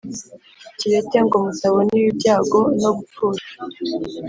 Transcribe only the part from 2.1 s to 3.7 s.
byago no gupfusha